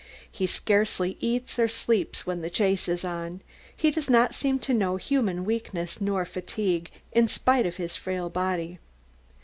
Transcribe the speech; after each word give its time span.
He 0.31 0.47
scarcely 0.47 1.15
eats 1.19 1.59
or 1.59 1.67
sleeps 1.67 2.25
when 2.25 2.41
the 2.41 2.49
chase 2.49 2.87
is 2.89 3.05
on, 3.05 3.41
he 3.77 3.91
does 3.91 4.09
not 4.09 4.33
seem 4.33 4.57
to 4.57 4.73
know 4.73 4.95
human 4.95 5.45
weakness 5.45 6.01
nor 6.01 6.25
fatigue, 6.25 6.89
in 7.11 7.27
spite 7.27 7.67
of 7.67 7.75
his 7.75 7.95
frail 7.97 8.27
body. 8.27 8.79